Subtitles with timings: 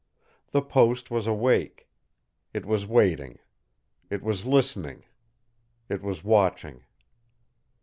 [0.49, 1.87] The post was awake.
[2.55, 3.37] It was waiting.
[4.09, 5.05] It was listening.
[5.89, 6.81] It was watching.